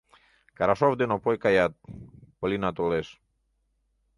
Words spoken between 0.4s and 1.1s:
Карашов